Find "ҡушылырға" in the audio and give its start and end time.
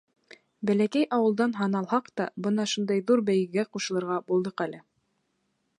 3.77-4.21